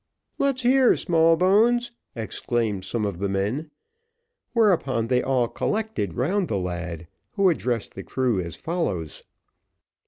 "Let's 0.39 0.63
hear 0.63 0.95
Smallbones, 0.95 1.61
let's 1.63 1.87
hear 1.87 1.91
Smallbones!" 1.91 1.91
exclaimed 2.55 2.85
some 2.85 3.05
of 3.05 3.19
the 3.19 3.29
men. 3.29 3.69
Whereupon 4.53 5.09
they 5.09 5.21
all 5.21 5.47
collected 5.47 6.15
round 6.15 6.47
the 6.47 6.57
lad, 6.57 7.05
who 7.33 7.49
addressed 7.51 7.93
the 7.93 8.01
crew 8.01 8.41
as 8.41 8.55
follows. 8.55 9.21